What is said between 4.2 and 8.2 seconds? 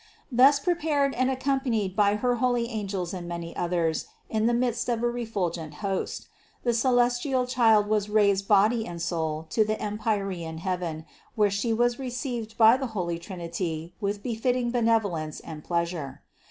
in the midst of a refulgent host, the celestial Child was